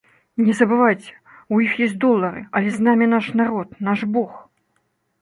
Не 0.45 0.53
забывайце, 0.59 1.13
у 1.57 1.61
іх 1.67 1.77
ёсць 1.89 1.95
долары, 2.07 2.41
але 2.61 2.67
з 2.81 2.89
намі 2.91 3.11
наш 3.15 3.25
народ, 3.45 3.81
наш 3.93 3.99
бог. 4.19 4.31